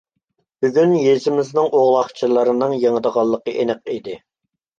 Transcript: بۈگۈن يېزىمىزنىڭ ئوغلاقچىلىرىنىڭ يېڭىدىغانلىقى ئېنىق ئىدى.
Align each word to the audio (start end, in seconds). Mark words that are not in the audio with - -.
بۈگۈن 0.63 0.95
يېزىمىزنىڭ 0.99 1.67
ئوغلاقچىلىرىنىڭ 1.81 2.75
يېڭىدىغانلىقى 2.85 3.55
ئېنىق 3.63 3.95
ئىدى. 3.95 4.19